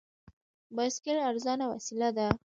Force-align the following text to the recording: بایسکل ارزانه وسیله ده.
بایسکل 0.75 1.17
ارزانه 1.29 1.65
وسیله 1.73 2.09
ده. 2.17 2.27